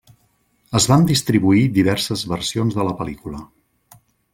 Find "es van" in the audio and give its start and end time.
0.79-1.05